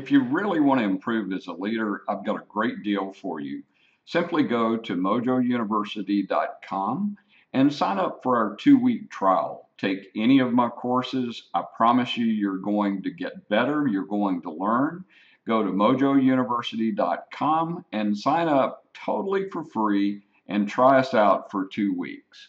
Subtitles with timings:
[0.00, 3.38] If you really want to improve as a leader, I've got a great deal for
[3.38, 3.62] you.
[4.06, 7.18] Simply go to mojouniversity.com
[7.52, 9.68] and sign up for our two week trial.
[9.76, 11.50] Take any of my courses.
[11.52, 13.86] I promise you, you're going to get better.
[13.86, 15.04] You're going to learn.
[15.46, 21.94] Go to mojouniversity.com and sign up totally for free and try us out for two
[21.94, 22.48] weeks.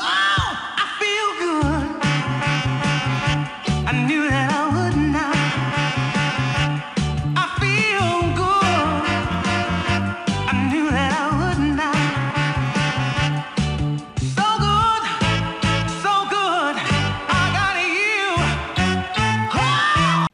[0.00, 0.72] Oh,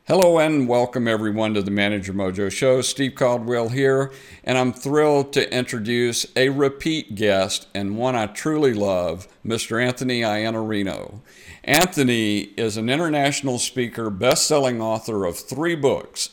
[0.08, 2.80] Hello and welcome everyone to the Manager Mojo Show.
[2.80, 4.10] Steve Caldwell here,
[4.42, 9.84] and I'm thrilled to introduce a repeat guest and one I truly love, Mr.
[9.84, 11.20] Anthony Iannarino.
[11.62, 16.30] Anthony is an international speaker, best-selling author of three books.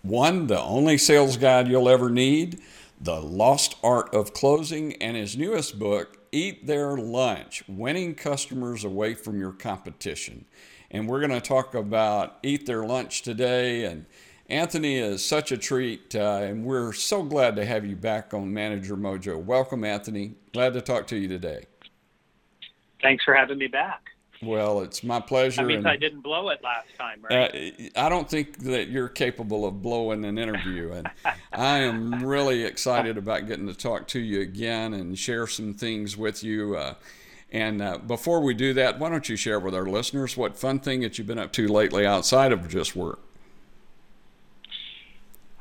[0.00, 2.62] One, The Only Sales Guide You'll Ever Need,
[2.98, 9.12] The Lost Art of Closing, and his newest book, Eat Their Lunch Winning Customers Away
[9.12, 10.46] from Your Competition.
[10.90, 13.84] And we're going to talk about Eat Their Lunch today.
[13.84, 14.06] And
[14.48, 18.52] Anthony is such a treat, uh, and we're so glad to have you back on
[18.52, 19.42] Manager Mojo.
[19.42, 20.34] Welcome, Anthony.
[20.54, 21.66] Glad to talk to you today.
[23.02, 24.00] Thanks for having me back.
[24.40, 25.64] Well, it's my pleasure.
[25.64, 27.74] Means and- I didn't blow it last time, right?
[27.96, 31.10] Uh, I don't think that you're capable of blowing an interview, and
[31.52, 36.16] I am really excited about getting to talk to you again and share some things
[36.16, 36.76] with you.
[36.76, 36.94] Uh,
[37.50, 40.80] and uh, before we do that, why don't you share with our listeners what fun
[40.80, 43.20] thing that you've been up to lately outside of just work?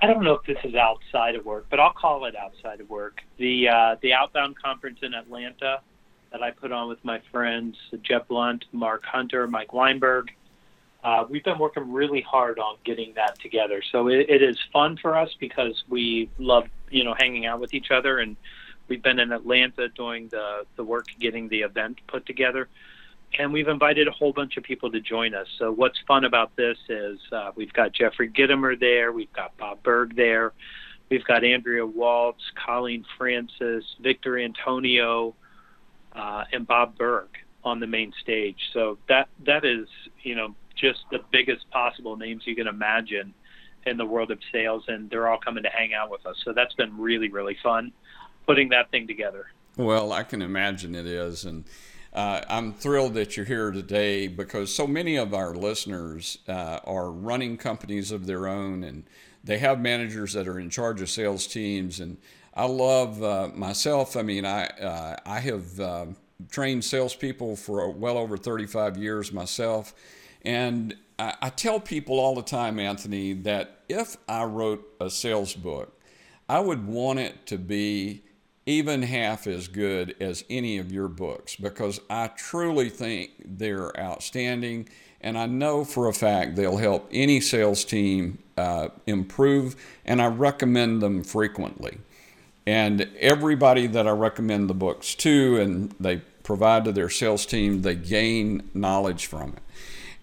[0.02, 2.90] I don't know if this is outside of work, but I'll call it outside of
[2.90, 3.22] work.
[3.38, 5.82] The uh, the Outbound conference in Atlanta
[6.32, 10.32] that I put on with my friends Jeb Blount, Mark Hunter, Mike Weinberg.
[11.04, 13.82] Uh, we've been working really hard on getting that together.
[13.92, 17.74] So it, it is fun for us because we love you know hanging out with
[17.74, 18.36] each other, and
[18.88, 22.70] we've been in Atlanta doing the the work getting the event put together.
[23.38, 25.48] and we've invited a whole bunch of people to join us.
[25.60, 29.84] So what's fun about this is uh, we've got Jeffrey Gitomer there, we've got Bob
[29.84, 30.54] Burg there,
[31.10, 35.36] we've got Andrea Waltz, Colleen Francis, Victor Antonio,
[36.16, 37.28] uh, and Bob Burg
[37.64, 38.60] on the main stage.
[38.74, 39.88] So that that is
[40.24, 43.34] you know just the biggest possible names you can imagine
[43.86, 46.36] in the world of sales, and they're all coming to hang out with us.
[46.46, 47.92] So that's been really really fun
[48.48, 49.48] putting that thing together.
[49.76, 51.46] Well, I can imagine it is.
[51.46, 51.66] And
[52.14, 57.12] uh, I'm thrilled that you're here today because so many of our listeners uh, are
[57.12, 59.04] running companies of their own and
[59.44, 62.00] they have managers that are in charge of sales teams.
[62.00, 62.18] And
[62.56, 66.06] I love uh, myself, I mean, I, uh, I have uh,
[66.50, 69.94] trained salespeople for well over 35 years myself.
[70.44, 75.54] And I, I tell people all the time, Anthony, that if I wrote a sales
[75.54, 75.94] book,
[76.50, 78.24] I would want it to be
[78.68, 84.90] even half as good as any of your books because I truly think they're outstanding.
[85.22, 89.76] And I know for a fact they'll help any sales team uh, improve,
[90.06, 91.98] and I recommend them frequently.
[92.68, 97.82] And everybody that I recommend the books to and they provide to their sales team,
[97.84, 99.60] they gain knowledge from it.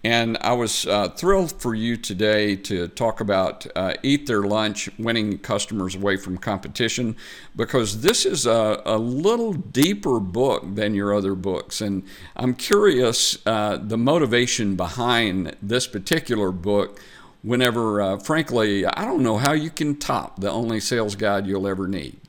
[0.05, 4.87] And I was uh, thrilled for you today to talk about uh, Eat Their Lunch,
[4.99, 7.15] winning customers away from competition,
[7.55, 11.81] because this is a, a little deeper book than your other books.
[11.81, 12.03] And
[12.35, 17.01] I'm curious uh, the motivation behind this particular book.
[17.41, 21.67] Whenever, uh, frankly, I don't know how you can top the only sales guide you'll
[21.67, 22.19] ever need.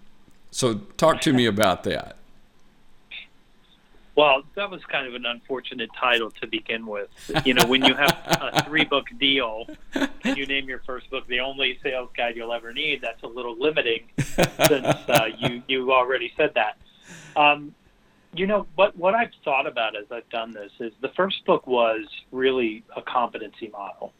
[0.50, 2.16] So, talk to me about that.
[4.16, 7.10] Well, that was kind of an unfortunate title to begin with.
[7.44, 11.26] You know, when you have a three book deal and you name your first book
[11.26, 15.92] the only sales guide you'll ever need, that's a little limiting since uh, you, you
[15.92, 16.78] already said that.
[17.36, 17.74] Um,
[18.32, 21.66] you know, what, what I've thought about as I've done this is the first book
[21.66, 24.14] was really a competency model.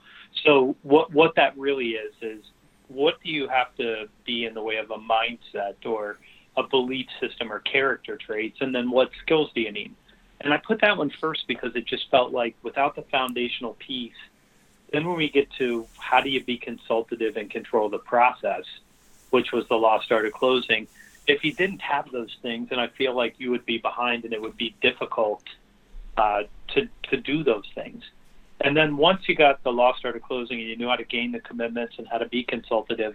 [0.44, 2.44] So, what, what that really is, is
[2.88, 6.18] what do you have to be in the way of a mindset or
[6.56, 9.94] a belief system or character traits, and then what skills do you need?
[10.40, 14.12] And I put that one first because it just felt like without the foundational piece,
[14.92, 18.64] then when we get to how do you be consultative and control the process,
[19.30, 20.86] which was the lost art of closing,
[21.26, 24.32] if you didn't have those things, then I feel like you would be behind and
[24.32, 25.42] it would be difficult
[26.16, 28.02] uh, to to do those things.
[28.60, 31.04] And then once you got the lost art of closing and you knew how to
[31.04, 33.14] gain the commitments and how to be consultative,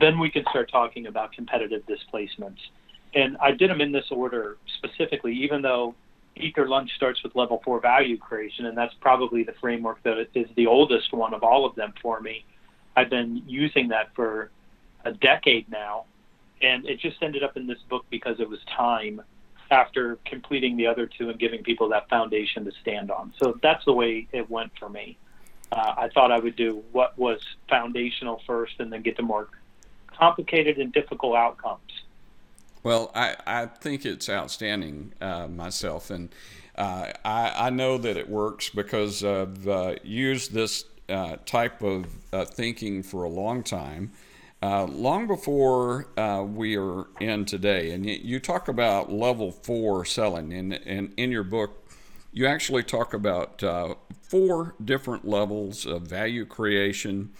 [0.00, 2.60] then we can start talking about competitive displacements.
[3.14, 5.94] And I did them in this order specifically, even though
[6.36, 10.28] Eat Their Lunch starts with level four value creation, and that's probably the framework that
[10.34, 12.44] is the oldest one of all of them for me.
[12.96, 14.50] I've been using that for
[15.04, 16.04] a decade now,
[16.62, 19.22] and it just ended up in this book because it was time
[19.70, 23.32] after completing the other two and giving people that foundation to stand on.
[23.40, 25.16] So that's the way it went for me.
[25.70, 29.48] Uh, I thought I would do what was foundational first and then get to more
[30.20, 31.80] complicated and difficult outcomes.
[32.82, 36.30] Well, I, I think it's outstanding uh, myself, and
[36.76, 42.06] uh, I, I know that it works because I've uh, used this uh, type of
[42.32, 44.12] uh, thinking for a long time.
[44.62, 46.06] Uh, long before
[46.54, 47.92] we are in today.
[47.92, 51.90] And you, you, talk about level four selling, and, and in your book,
[52.32, 53.62] you actually talk about
[54.22, 57.32] four different levels of value creation.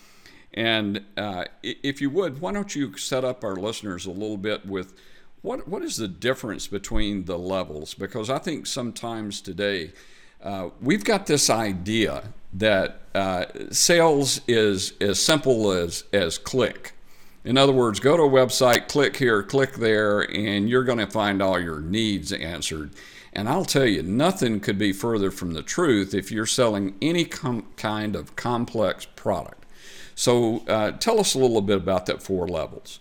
[0.55, 4.67] And uh, if you would, why don't you set up our listeners a little bit
[4.67, 4.95] with
[5.43, 7.95] what, what is the difference between the levels?
[7.95, 9.93] Because I think sometimes today,
[10.43, 16.95] uh, we've got this idea that uh, sales is as simple as, as click
[17.43, 21.07] in other words, go to a website, click here, click there, and you're going to
[21.07, 22.91] find all your needs answered.
[23.33, 27.25] And I'll tell you, nothing could be further from the truth if you're selling any
[27.25, 29.60] com- kind of complex product.
[30.21, 33.01] So, uh, tell us a little bit about that four levels.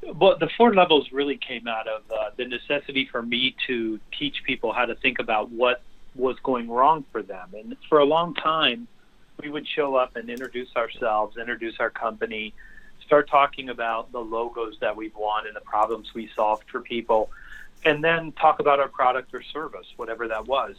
[0.00, 4.42] Well, the four levels really came out of uh, the necessity for me to teach
[4.44, 5.82] people how to think about what
[6.14, 7.50] was going wrong for them.
[7.52, 8.88] And for a long time,
[9.42, 12.54] we would show up and introduce ourselves, introduce our company,
[13.04, 17.28] start talking about the logos that we've won and the problems we solved for people,
[17.84, 20.76] and then talk about our product or service, whatever that was.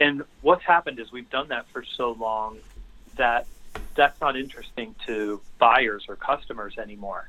[0.00, 2.56] And what's happened is we've done that for so long
[3.16, 3.46] that
[3.96, 7.28] that's not interesting to buyers or customers anymore.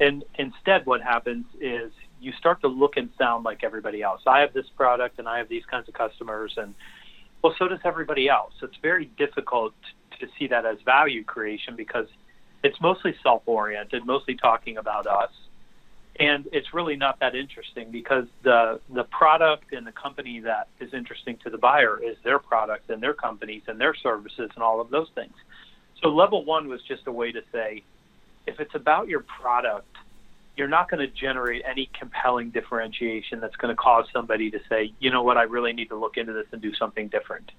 [0.00, 4.22] And instead, what happens is you start to look and sound like everybody else.
[4.26, 6.74] I have this product and I have these kinds of customers, and
[7.42, 8.52] well, so does everybody else.
[8.62, 9.74] It's very difficult
[10.18, 12.06] to see that as value creation because
[12.62, 15.30] it's mostly self-oriented, mostly talking about us,
[16.20, 20.92] and it's really not that interesting because the the product and the company that is
[20.92, 24.80] interesting to the buyer is their product and their companies and their services and all
[24.80, 25.32] of those things.
[26.02, 27.82] So level one was just a way to say,
[28.46, 29.96] if it's about your product,
[30.56, 34.92] you're not going to generate any compelling differentiation that's going to cause somebody to say,
[34.98, 37.50] you know what, I really need to look into this and do something different.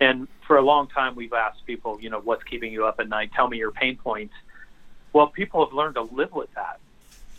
[0.00, 3.08] And for a long time, we've asked people, you know, what's keeping you up at
[3.08, 3.30] night?
[3.34, 4.34] Tell me your pain points.
[5.14, 6.80] Well, people have learned to live with that.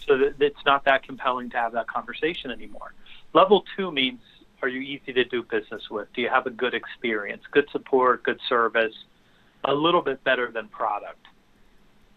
[0.07, 2.93] So that it's not that compelling to have that conversation anymore.
[3.33, 4.19] Level two means
[4.61, 6.07] are you easy to do business with?
[6.13, 8.93] Do you have a good experience, good support, good service,
[9.65, 11.25] a little bit better than product?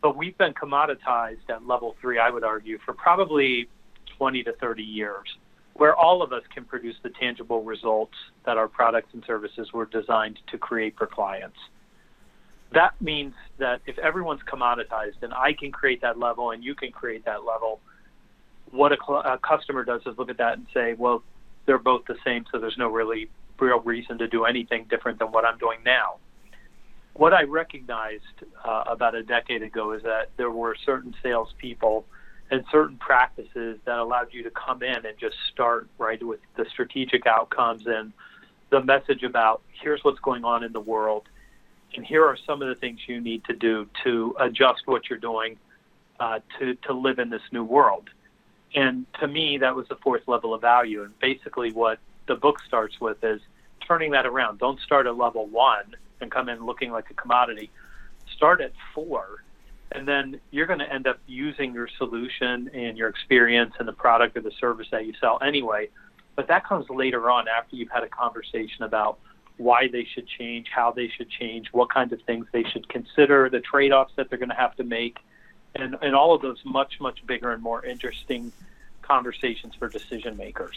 [0.00, 3.68] But we've been commoditized at level three, I would argue, for probably
[4.16, 5.26] 20 to 30 years
[5.74, 8.14] where all of us can produce the tangible results
[8.44, 11.58] that our products and services were designed to create for clients.
[12.72, 16.90] That means that if everyone's commoditized and I can create that level and you can
[16.90, 17.80] create that level,
[18.70, 21.22] what a, cl- a customer does is look at that and say, well,
[21.66, 25.28] they're both the same, so there's no really real reason to do anything different than
[25.28, 26.16] what I'm doing now.
[27.14, 28.24] What I recognized
[28.64, 32.04] uh, about a decade ago is that there were certain salespeople
[32.50, 36.66] and certain practices that allowed you to come in and just start right with the
[36.70, 38.12] strategic outcomes and
[38.70, 41.28] the message about here's what's going on in the world
[41.96, 45.18] and here are some of the things you need to do to adjust what you're
[45.18, 45.56] doing
[46.20, 48.10] uh, to, to live in this new world.
[48.74, 51.02] And to me, that was the fourth level of value.
[51.02, 51.98] And basically, what
[52.28, 53.40] the book starts with is
[53.86, 54.58] turning that around.
[54.58, 57.70] Don't start at level one and come in looking like a commodity.
[58.34, 59.42] Start at four
[59.92, 63.92] and then you're going to end up using your solution and your experience and the
[63.92, 65.88] product or the service that you sell anyway.
[66.34, 69.18] But that comes later on after you've had a conversation about
[69.56, 73.48] why they should change, how they should change, what kinds of things they should consider,
[73.48, 75.18] the trade offs that they're going to have to make,
[75.74, 78.52] and, and all of those much, much bigger and more interesting
[79.02, 80.76] conversations for decision makers.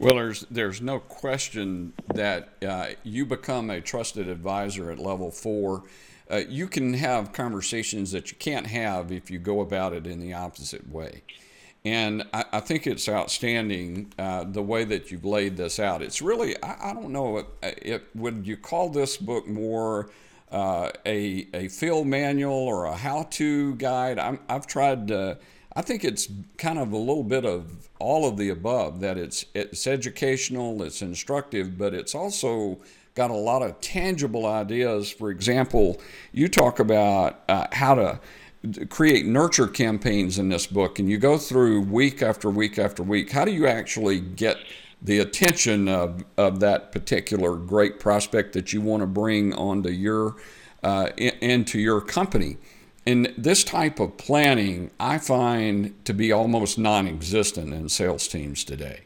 [0.00, 5.84] Well, there's, there's no question that uh, you become a trusted advisor at level four
[6.30, 10.20] uh, you can have conversations that you can't have if you go about it in
[10.20, 11.22] the opposite way.
[11.84, 16.00] And I, I think it's outstanding uh, the way that you've laid this out.
[16.00, 20.10] It's really, I, I don't know, it, it, would you call this book more
[20.50, 24.18] uh, a, a field manual or a how to guide?
[24.18, 25.36] i have tried to,
[25.76, 29.44] I think it's kind of a little bit of all of the above, that it's,
[29.54, 32.78] it's educational, it's instructive, but it's also
[33.14, 35.10] got a lot of tangible ideas.
[35.10, 36.00] For example,
[36.32, 38.20] you talk about uh, how to
[38.88, 43.30] create nurture campaigns in this book, and you go through week after week after week.
[43.30, 44.58] How do you actually get
[45.02, 50.36] the attention of, of that particular great prospect that you want to bring onto your
[50.82, 52.56] uh, in, into your company?
[53.06, 59.02] And this type of planning, I find to be almost non-existent in sales teams today.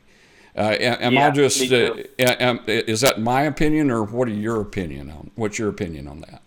[0.57, 1.73] Uh, am yeah, I just?
[1.73, 5.31] Uh, am, is that my opinion, or what are your opinion on?
[5.35, 6.43] What's your opinion on that?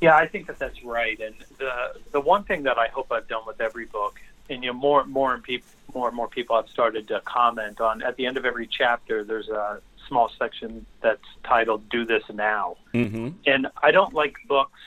[0.00, 1.18] Yeah, I think that that's right.
[1.20, 4.70] And the the one thing that I hope I've done with every book, and you
[4.70, 8.02] know, more more and people more and more people have started to comment on.
[8.02, 12.76] At the end of every chapter, there's a small section that's titled "Do This Now,"
[12.94, 13.30] mm-hmm.
[13.46, 14.80] and I don't like books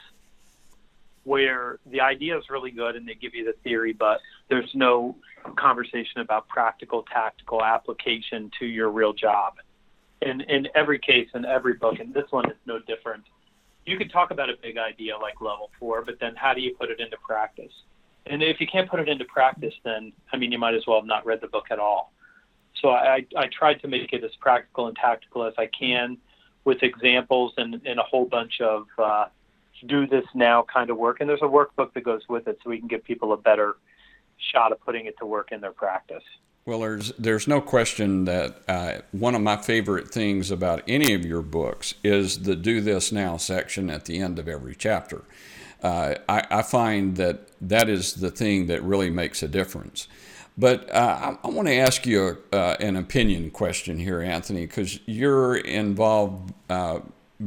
[1.23, 5.15] where the idea is really good and they give you the theory, but there's no
[5.55, 9.53] conversation about practical, tactical application to your real job.
[10.21, 13.23] In in every case, in every book, and this one is no different
[13.85, 16.75] you can talk about a big idea like level four, but then how do you
[16.75, 17.73] put it into practice?
[18.27, 20.99] And if you can't put it into practice, then I mean, you might as well
[20.99, 22.13] have not read the book at all.
[22.81, 26.17] So I, I tried to make it as practical and tactical as I can,
[26.63, 29.25] with examples and, and a whole bunch of uh,
[29.87, 31.19] do this now kind of work.
[31.19, 33.77] And there's a workbook that goes with it, so we can give people a better
[34.51, 36.23] shot of putting it to work in their practice.
[36.63, 41.25] Well, there's there's no question that uh, one of my favorite things about any of
[41.25, 45.23] your books is the "Do This Now" section at the end of every chapter.
[45.81, 50.07] Uh, I, I, find that that is the thing that really makes a difference.
[50.55, 54.67] But uh, I, I want to ask you a, uh, an opinion question here, Anthony,
[54.67, 56.99] because you're involved uh,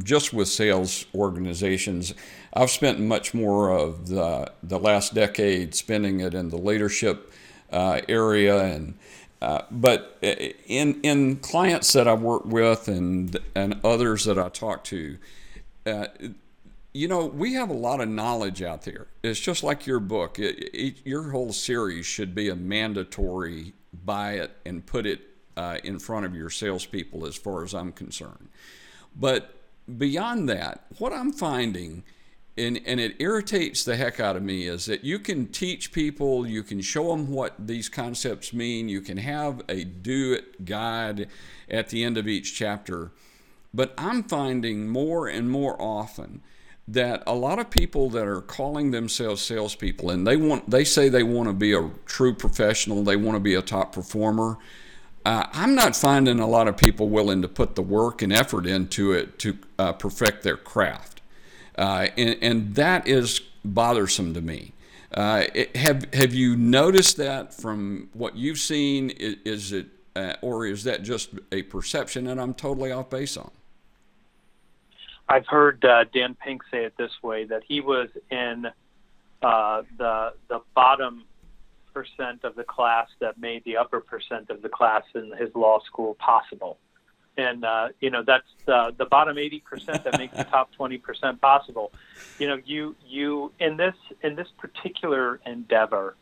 [0.03, 2.13] just with sales organizations.
[2.53, 7.31] I've spent much more of the the last decade spending it in the leadership
[7.71, 8.95] uh, area and
[9.41, 14.83] uh, but in in clients that I work with and and others that I talk
[14.85, 15.17] to,
[15.85, 16.07] uh,
[16.93, 19.07] you know, we have a lot of knowledge out there.
[19.21, 20.39] It's just like your book.
[20.39, 25.21] It, it, your whole series should be a mandatory buy it and put it
[25.57, 28.49] uh, in front of your salespeople, as far as I'm concerned.
[29.15, 29.53] But
[29.97, 32.03] beyond that, what I'm finding
[32.57, 36.47] and, and it irritates the heck out of me is that you can teach people,
[36.47, 41.27] you can show them what these concepts mean, you can have a do it guide
[41.69, 43.11] at the end of each chapter.
[43.73, 46.41] But I'm finding more and more often
[46.87, 51.09] that a lot of people that are calling themselves salespeople and they want they say
[51.09, 54.57] they want to be a true professional, they want to be a top performer.
[55.25, 58.67] Uh, I'm not finding a lot of people willing to put the work and effort
[58.67, 61.14] into it to uh, perfect their craft.
[61.77, 64.71] Uh, and, and, that is bothersome to me.
[65.13, 69.09] Uh, it, have have you noticed that from what you've seen?
[69.09, 73.35] Is, is it uh, or is that just a perception that I'm totally off base
[73.35, 73.51] on?
[75.27, 78.67] I've heard uh, Dan Pink say it this way: that he was in
[79.41, 81.25] uh, the the bottom
[81.93, 85.79] percent of the class that made the upper percent of the class in his law
[85.85, 86.77] school possible
[87.37, 91.91] and uh, you know that's uh, the bottom 80% that makes the top 20% possible.
[92.39, 96.15] You know, you you in this in this particular endeavor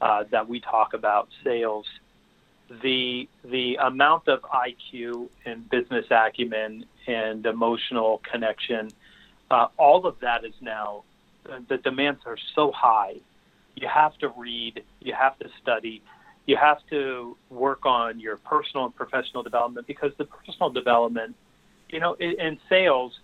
[0.00, 1.86] uh, that we talk about sales,
[2.82, 8.90] the the amount of IQ and business acumen and emotional connection,
[9.50, 11.04] uh, all of that is now
[11.68, 13.16] the demands are so high.
[13.74, 16.02] You have to read, you have to study,
[16.48, 21.36] you have to work on your personal and professional development because the personal development,
[21.90, 23.20] you know, in, in sales,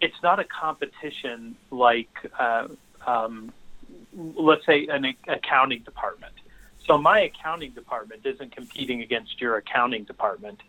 [0.00, 2.08] it's not a competition like,
[2.38, 2.68] uh,
[3.04, 3.52] um,
[4.14, 6.32] let's say, an accounting department.
[6.86, 10.60] So my accounting department isn't competing against your accounting department.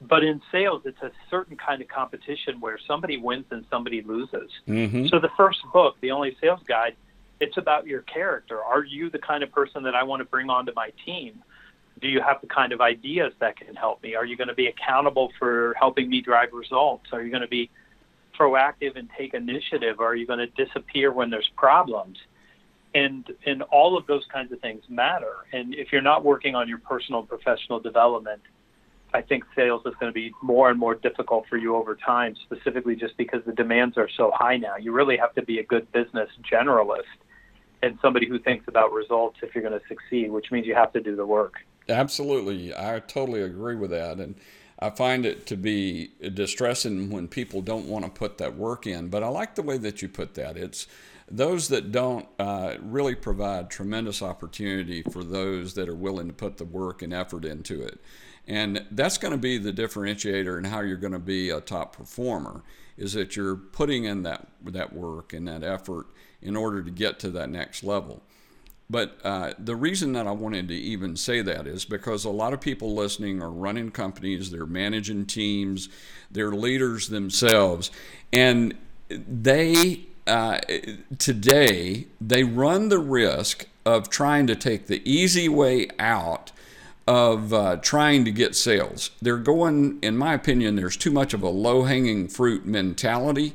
[0.00, 4.50] But in sales, it's a certain kind of competition where somebody wins and somebody loses.
[4.66, 5.08] Mm-hmm.
[5.08, 6.96] So the first book, The Only Sales Guide,
[7.42, 8.62] it's about your character.
[8.62, 11.42] Are you the kind of person that I want to bring onto my team?
[12.00, 14.14] Do you have the kind of ideas that can help me?
[14.14, 17.06] Are you going to be accountable for helping me drive results?
[17.12, 17.68] Are you going to be
[18.38, 19.98] proactive and take initiative?
[19.98, 22.16] Are you going to disappear when there's problems?
[22.94, 25.34] And and all of those kinds of things matter.
[25.52, 28.42] And if you're not working on your personal and professional development,
[29.12, 32.36] I think sales is going to be more and more difficult for you over time,
[32.44, 34.76] specifically just because the demands are so high now.
[34.76, 37.18] You really have to be a good business generalist
[37.82, 40.92] and somebody who thinks about results if you're going to succeed, which means you have
[40.92, 41.54] to do the work.
[41.88, 42.72] Absolutely.
[42.74, 44.18] I totally agree with that.
[44.18, 44.36] And
[44.78, 49.08] I find it to be distressing when people don't want to put that work in.
[49.08, 50.56] But I like the way that you put that.
[50.56, 50.86] It's
[51.30, 56.58] those that don't uh, really provide tremendous opportunity for those that are willing to put
[56.58, 58.00] the work and effort into it.
[58.46, 61.96] And that's going to be the differentiator in how you're going to be a top
[61.96, 62.62] performer
[62.96, 66.06] is that you're putting in that that work and that effort
[66.42, 68.22] in order to get to that next level.
[68.90, 72.52] But uh, the reason that I wanted to even say that is because a lot
[72.52, 75.88] of people listening are running companies, they're managing teams,
[76.30, 77.90] they're leaders themselves,
[78.32, 78.74] and
[79.08, 80.58] they uh,
[81.18, 86.52] today they run the risk of trying to take the easy way out
[87.06, 89.10] of uh, trying to get sales.
[89.20, 93.54] They're going, in my opinion, there's too much of a low hanging fruit mentality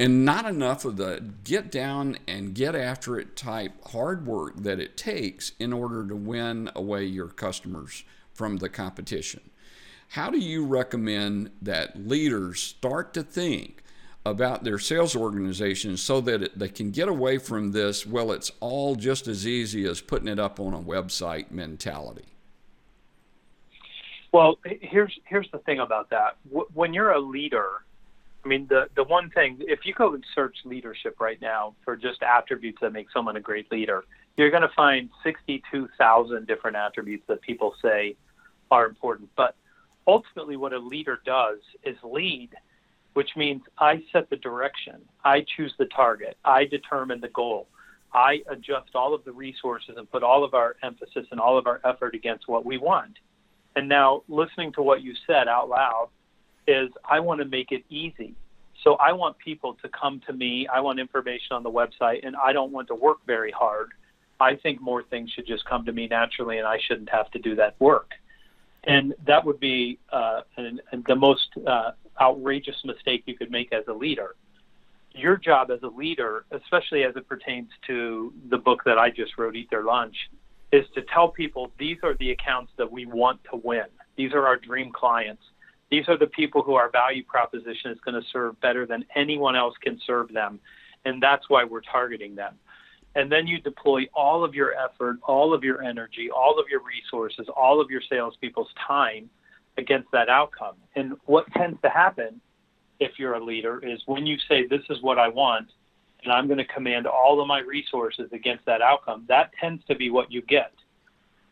[0.00, 4.78] and not enough of the get down and get after it type hard work that
[4.78, 9.50] it takes in order to win away your customers from the competition.
[10.10, 13.82] How do you recommend that leaders start to think
[14.24, 18.52] about their sales organizations so that it, they can get away from this, well, it's
[18.60, 22.24] all just as easy as putting it up on a website mentality?
[24.32, 26.36] Well, here's here's the thing about that.
[26.74, 27.82] When you're a leader,
[28.44, 31.96] I mean, the the one thing, if you go and search leadership right now for
[31.96, 34.04] just attributes that make someone a great leader,
[34.36, 38.16] you're going to find 62,000 different attributes that people say
[38.70, 39.28] are important.
[39.36, 39.56] But
[40.06, 42.50] ultimately, what a leader does is lead,
[43.14, 47.66] which means I set the direction, I choose the target, I determine the goal.
[48.14, 51.66] I adjust all of the resources and put all of our emphasis and all of
[51.66, 53.18] our effort against what we want.
[53.76, 56.08] And now, listening to what you said out loud,
[56.68, 58.34] is I want to make it easy.
[58.84, 60.68] So I want people to come to me.
[60.72, 63.90] I want information on the website, and I don't want to work very hard.
[64.38, 67.40] I think more things should just come to me naturally, and I shouldn't have to
[67.40, 68.12] do that work.
[68.84, 73.84] And that would be uh, an, the most uh, outrageous mistake you could make as
[73.88, 74.36] a leader.
[75.12, 79.36] Your job as a leader, especially as it pertains to the book that I just
[79.36, 80.14] wrote, Eat Their Lunch,
[80.70, 83.86] is to tell people these are the accounts that we want to win.
[84.16, 85.42] These are our dream clients
[85.90, 89.56] these are the people who our value proposition is going to serve better than anyone
[89.56, 90.60] else can serve them.
[91.04, 92.54] And that's why we're targeting them.
[93.14, 96.82] And then you deploy all of your effort, all of your energy, all of your
[96.84, 99.30] resources, all of your salespeople's time
[99.78, 100.76] against that outcome.
[100.94, 102.40] And what tends to happen
[103.00, 105.68] if you're a leader is when you say, This is what I want,
[106.22, 109.94] and I'm going to command all of my resources against that outcome, that tends to
[109.94, 110.72] be what you get.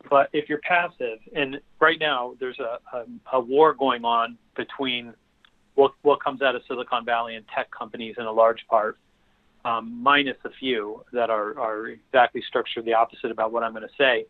[0.09, 5.13] But if you're passive, and right now there's a, a, a war going on between
[5.75, 8.97] what, what comes out of Silicon Valley and tech companies in a large part,
[9.65, 13.83] um, minus a few that are, are exactly structured the opposite about what I'm going
[13.83, 14.25] to say,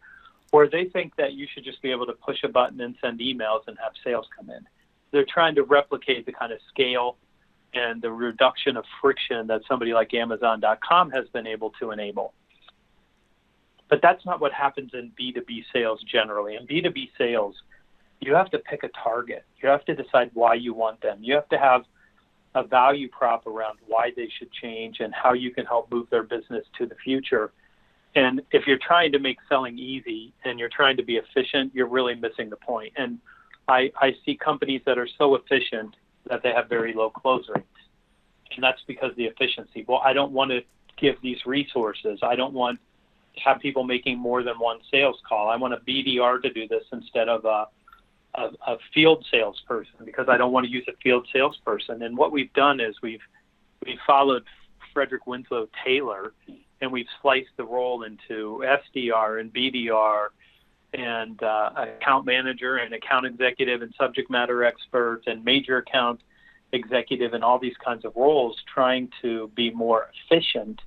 [0.51, 3.19] where they think that you should just be able to push a button and send
[3.19, 4.65] emails and have sales come in.
[5.11, 7.17] They're trying to replicate the kind of scale
[7.73, 12.33] and the reduction of friction that somebody like Amazon.com has been able to enable.
[13.89, 16.55] But that's not what happens in B2B sales generally.
[16.55, 17.55] In B2B sales,
[18.19, 19.45] you have to pick a target.
[19.61, 21.19] You have to decide why you want them.
[21.21, 21.83] You have to have
[22.55, 26.23] a value prop around why they should change and how you can help move their
[26.23, 27.51] business to the future.
[28.15, 31.87] And if you're trying to make selling easy and you're trying to be efficient, you're
[31.87, 32.93] really missing the point.
[32.97, 33.19] And
[33.67, 35.95] I, I see companies that are so efficient
[36.27, 37.67] that they have very low close rates.
[38.55, 39.85] And that's because the efficiency.
[39.87, 40.61] Well, I don't want to
[40.97, 42.19] give these resources.
[42.23, 42.79] I don't want
[43.43, 45.49] have people making more than one sales call.
[45.49, 47.67] I want a BDR to do this instead of a,
[48.35, 52.03] a, a field salesperson because I don't want to use a field salesperson.
[52.03, 53.21] And what we've done is we've
[53.85, 54.43] we've followed
[54.93, 56.33] Frederick Winslow Taylor
[56.81, 60.27] and we've sliced the role into SDR and BDR
[60.93, 66.21] and uh, account manager and account executive and subject matter expert and major account
[66.73, 70.81] executive and all these kinds of roles trying to be more efficient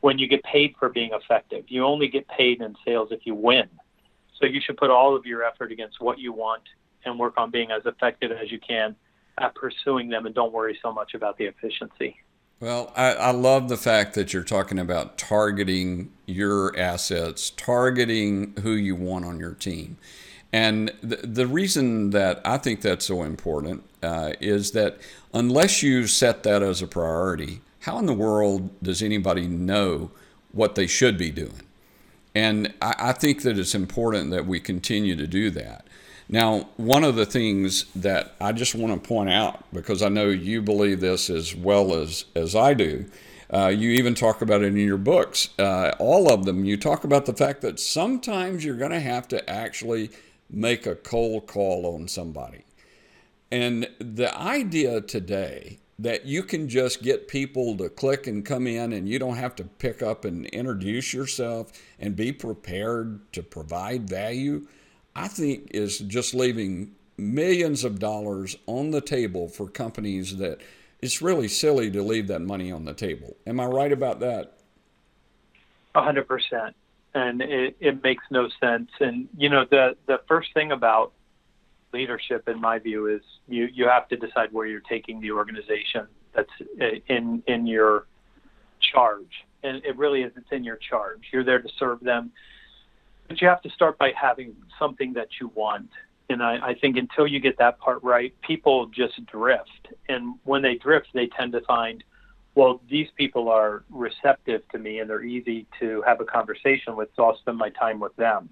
[0.00, 1.64] when you get paid for being effective.
[1.68, 3.68] You only get paid in sales if you win.
[4.40, 6.62] So you should put all of your effort against what you want
[7.04, 8.94] and work on being as effective as you can
[9.38, 12.16] at pursuing them and don't worry so much about the efficiency.
[12.60, 18.72] Well, I, I love the fact that you're talking about targeting your assets, targeting who
[18.72, 19.96] you want on your team.
[20.52, 24.98] And the, the reason that I think that's so important uh, is that
[25.32, 30.10] unless you set that as a priority, how in the world does anybody know
[30.52, 31.62] what they should be doing?
[32.34, 35.86] And I, I think that it's important that we continue to do that.
[36.28, 40.28] Now, one of the things that I just want to point out, because I know
[40.28, 43.06] you believe this as well as, as I do,
[43.50, 46.66] Uh, you even talk about it in your books, uh, all of them.
[46.66, 50.10] You talk about the fact that sometimes you're going to have to actually
[50.50, 52.62] make a cold call on somebody.
[53.50, 58.92] And the idea today that you can just get people to click and come in
[58.92, 64.08] and you don't have to pick up and introduce yourself and be prepared to provide
[64.08, 64.66] value,
[65.16, 70.60] I think is just leaving millions of dollars on the table for companies that
[71.00, 73.36] it's really silly to leave that money on the table.
[73.46, 74.54] Am I right about that?
[75.96, 76.76] A hundred percent.
[77.14, 78.90] And it, it makes no sense.
[79.00, 81.12] And you know, the the first thing about
[81.92, 86.06] leadership, in my view, is you you have to decide where you're taking the organization
[86.34, 88.06] that's uh, in in your
[88.92, 89.44] charge.
[89.62, 91.22] And it really is it's in your charge.
[91.32, 92.30] You're there to serve them.
[93.26, 95.90] But you have to start by having something that you want
[96.30, 99.88] and I, I think until you get that part right, people just drift.
[100.08, 102.04] And when they drift, they tend to find,
[102.54, 107.08] well, these people are receptive to me and they're easy to have a conversation with,
[107.16, 108.50] so I'll spend my time with them.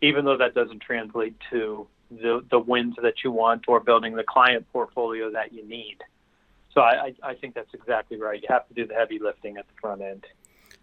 [0.00, 4.24] Even though that doesn't translate to the, the wins that you want or building the
[4.24, 5.98] client portfolio that you need.
[6.72, 8.40] So I, I think that's exactly right.
[8.40, 10.26] You have to do the heavy lifting at the front end.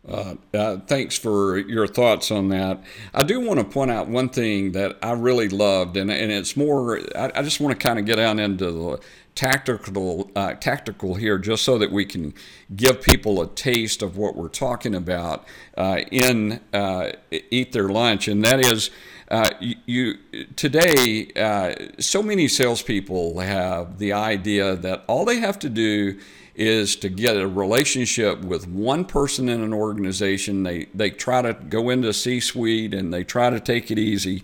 [0.05, 2.83] Uh, uh, thanks for your thoughts on that.
[3.13, 6.57] I do want to point out one thing that I really loved, and, and it's
[6.57, 8.99] more, I, I just want to kind of get down into the
[9.33, 12.33] tactical uh, tactical here, just so that we can
[12.75, 18.27] give people a taste of what we're talking about uh, in uh, Eat Their Lunch,
[18.27, 18.89] and that is.
[19.33, 19.49] Uh,
[19.87, 20.15] you,
[20.55, 26.19] today, uh, so many salespeople have the idea that all they have to do
[26.53, 30.61] is to get a relationship with one person in an organization.
[30.61, 34.43] They they try to go into C-suite and they try to take it easy.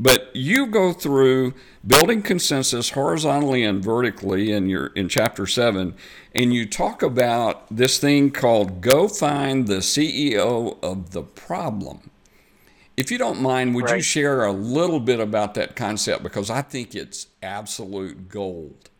[0.00, 1.54] But you go through
[1.86, 5.94] building consensus horizontally and vertically in your in chapter 7
[6.34, 12.10] and you talk about this thing called go find the CEO of the problem.
[12.96, 13.96] If you don't mind, would right.
[13.96, 18.90] you share a little bit about that concept because I think it's absolute gold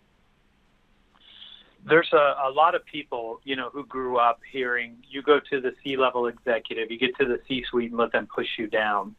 [1.86, 5.60] there's a, a lot of people, you know, who grew up hearing you go to
[5.60, 9.14] the C-level executive, you get to the C-suite and let them push you down.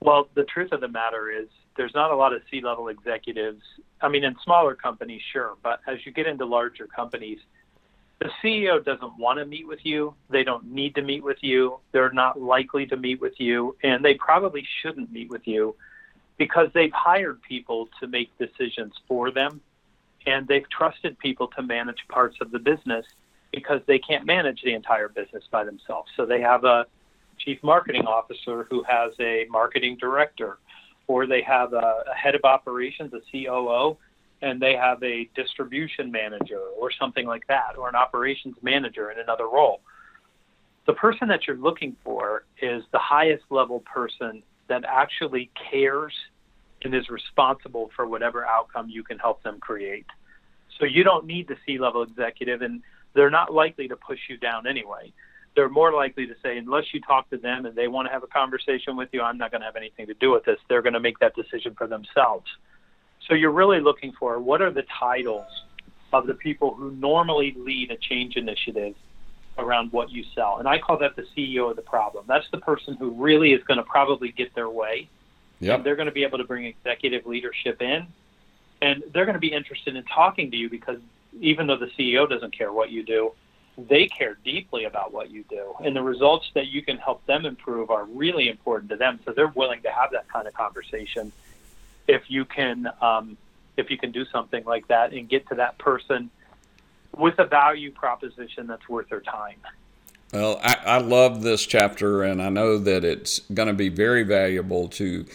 [0.00, 3.62] Well, the truth of the matter is there's not a lot of C-level executives.
[4.00, 7.38] I mean, in smaller companies, sure, but as you get into larger companies,
[8.22, 10.14] the CEO doesn't want to meet with you.
[10.30, 11.78] They don't need to meet with you.
[11.92, 15.74] They're not likely to meet with you, and they probably shouldn't meet with you
[16.38, 19.60] because they've hired people to make decisions for them
[20.26, 23.04] and they've trusted people to manage parts of the business
[23.52, 26.10] because they can't manage the entire business by themselves.
[26.16, 26.86] So they have a
[27.38, 30.58] chief marketing officer who has a marketing director,
[31.06, 33.96] or they have a, a head of operations, a COO,
[34.42, 39.18] and they have a distribution manager or something like that, or an operations manager in
[39.18, 39.80] another role.
[40.86, 46.12] The person that you're looking for is the highest level person that actually cares
[46.82, 50.06] and is responsible for whatever outcome you can help them create.
[50.80, 52.82] So you don't need the C level executive, and
[53.14, 55.12] they're not likely to push you down anyway.
[55.54, 58.24] They're more likely to say, unless you talk to them and they want to have
[58.24, 60.58] a conversation with you, I'm not going to have anything to do with this.
[60.68, 62.46] They're going to make that decision for themselves.
[63.28, 65.46] So you're really looking for what are the titles
[66.12, 68.94] of the people who normally lead a change initiative
[69.58, 70.58] around what you sell.
[70.58, 72.24] And I call that the CEO of the problem.
[72.26, 75.08] That's the person who really is going to probably get their way
[75.62, 75.76] Yep.
[75.76, 78.08] And they're going to be able to bring executive leadership in,
[78.82, 80.98] and they're going to be interested in talking to you because
[81.40, 83.32] even though the CEO doesn't care what you do,
[83.78, 87.46] they care deeply about what you do, and the results that you can help them
[87.46, 89.20] improve are really important to them.
[89.24, 91.32] So they're willing to have that kind of conversation
[92.08, 93.36] if you can um,
[93.76, 96.30] if you can do something like that and get to that person
[97.16, 99.56] with a value proposition that's worth their time.
[100.32, 104.22] Well, I, I love this chapter, and I know that it's going to be very
[104.22, 105.26] valuable to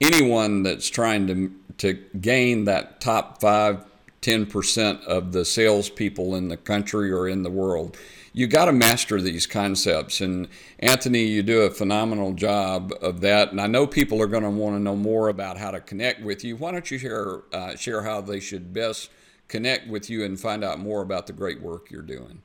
[0.00, 3.84] anyone that's trying to to gain that top five,
[4.22, 7.98] 10% of the salespeople in the country or in the world.
[8.36, 10.20] You got to master these concepts.
[10.20, 13.50] And Anthony, you do a phenomenal job of that.
[13.50, 16.20] And I know people are going to want to know more about how to connect
[16.20, 16.54] with you.
[16.54, 19.08] Why don't you share, uh, share how they should best
[19.48, 22.42] connect with you and find out more about the great work you're doing?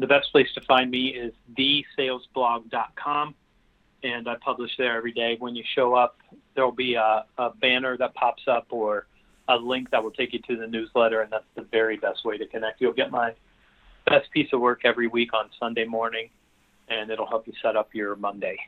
[0.00, 3.36] The best place to find me is thesalesblog.com
[4.02, 5.36] and I publish there every day.
[5.38, 6.18] When you show up,
[6.56, 9.06] there'll be a, a banner that pops up or
[9.46, 12.36] a link that will take you to the newsletter, and that's the very best way
[12.36, 12.80] to connect.
[12.80, 13.32] You'll get my
[14.08, 16.30] best piece of work every week on Sunday morning,
[16.88, 18.58] and it'll help you set up your Monday.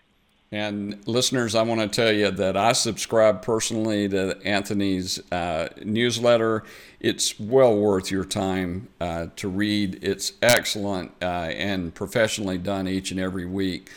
[0.53, 6.65] And listeners, I want to tell you that I subscribe personally to Anthony's uh, newsletter.
[6.99, 10.01] It's well worth your time uh, to read.
[10.03, 13.91] It's excellent uh, and professionally done each and every week.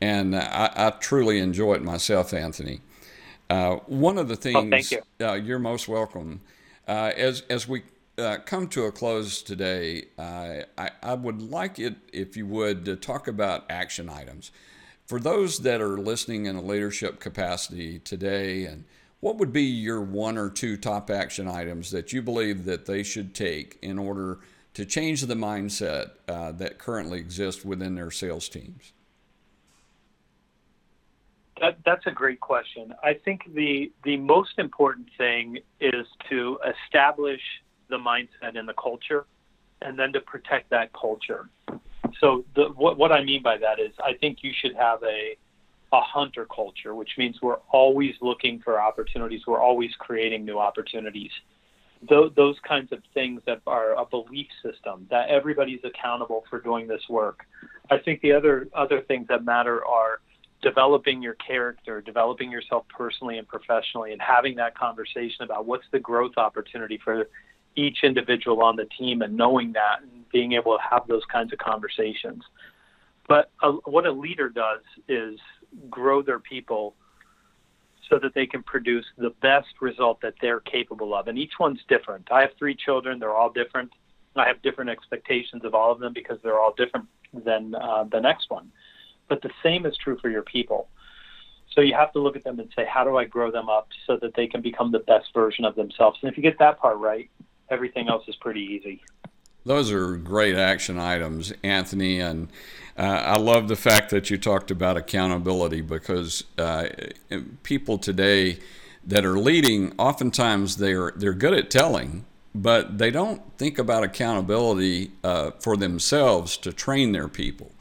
[0.00, 2.80] And I, I truly enjoy it myself, Anthony.
[3.50, 5.02] Uh, one of the things, Oh, thank you.
[5.20, 6.40] Uh, you're most welcome.
[6.86, 7.82] Uh, as, as we
[8.18, 13.00] uh, come to a close today, uh, I, I would like it, if you would,
[13.00, 14.50] talk about action items.
[15.06, 18.84] For those that are listening in a leadership capacity today, and
[19.20, 23.02] what would be your one or two top action items that you believe that they
[23.02, 24.40] should take in order
[24.74, 28.92] to change the mindset uh, that currently exists within their sales teams?
[31.60, 32.94] That, that's a great question.
[33.02, 37.40] I think the the most important thing is to establish
[37.88, 39.26] the mindset and the culture,
[39.82, 41.48] and then to protect that culture.
[42.20, 45.36] So the, what what I mean by that is I think you should have a
[45.92, 49.42] a hunter culture, which means we're always looking for opportunities.
[49.46, 51.30] We're always creating new opportunities.
[52.08, 56.86] Those, those kinds of things that are a belief system that everybody's accountable for doing
[56.86, 57.40] this work.
[57.90, 60.20] I think the other other things that matter are
[60.62, 65.98] developing your character, developing yourself personally and professionally, and having that conversation about what's the
[65.98, 67.26] growth opportunity for
[67.78, 71.52] each individual on the team, and knowing that and being able to have those kinds
[71.52, 72.42] of conversations.
[73.28, 75.38] But a, what a leader does is
[75.88, 76.94] grow their people
[78.08, 81.28] so that they can produce the best result that they're capable of.
[81.28, 82.28] And each one's different.
[82.30, 83.90] I have three children, they're all different.
[84.34, 88.20] I have different expectations of all of them because they're all different than uh, the
[88.20, 88.70] next one.
[89.28, 90.88] But the same is true for your people.
[91.74, 93.88] So you have to look at them and say, how do I grow them up
[94.06, 96.18] so that they can become the best version of themselves?
[96.22, 97.28] And if you get that part right,
[97.70, 99.02] everything else is pretty easy.
[99.64, 102.48] Those are great action items, Anthony, and
[102.96, 106.88] uh, I love the fact that you talked about accountability because uh,
[107.62, 108.58] people today
[109.04, 115.10] that are leading, oftentimes they're they're good at telling, but they don't think about accountability
[115.22, 117.72] uh, for themselves to train their people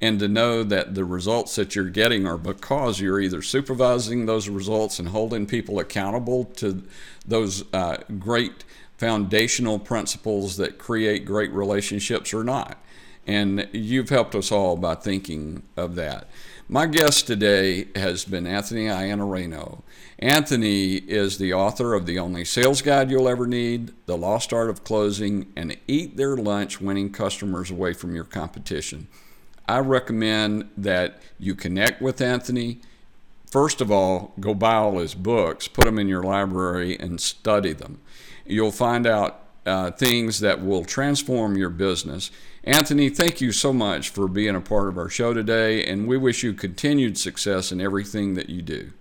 [0.00, 4.48] and to know that the results that you're getting are because you're either supervising those
[4.48, 6.82] results and holding people accountable to
[7.26, 8.64] those uh, great
[8.98, 12.76] foundational principles that create great relationships or not.
[13.26, 16.28] And you've helped us all by thinking of that.
[16.68, 19.82] My guest today has been Anthony Iannarino.
[20.18, 24.68] Anthony is the author of The Only Sales Guide You'll Ever Need, The Lost Art
[24.68, 29.08] of Closing, and Eat Their Lunch Winning Customers Away from Your Competition.
[29.68, 32.80] I recommend that you connect with Anthony.
[33.50, 37.72] First of all, go buy all his books, put them in your library, and study
[37.72, 38.00] them.
[38.44, 42.30] You'll find out uh, things that will transform your business.
[42.64, 46.18] Anthony, thank you so much for being a part of our show today, and we
[46.18, 48.92] wish you continued success in everything that you do.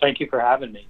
[0.00, 0.86] Thank you for having me.